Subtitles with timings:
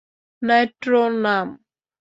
[0.41, 1.47] Nitro, নাম।